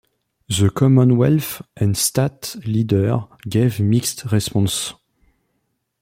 [0.49, 4.95] The Commonwealth and State leaders gave mixed responses.